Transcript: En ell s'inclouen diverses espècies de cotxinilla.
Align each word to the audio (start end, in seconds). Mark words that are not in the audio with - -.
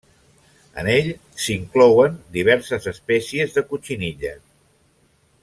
En 0.83 0.87
ell 0.93 1.09
s'inclouen 1.43 2.15
diverses 2.39 2.89
espècies 2.93 3.55
de 3.59 3.65
cotxinilla. 3.75 4.33